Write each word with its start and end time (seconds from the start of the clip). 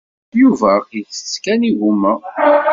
Yuba 0.39 0.71
isett 0.99 1.33
kan 1.43 1.61
igumma. 1.69 2.11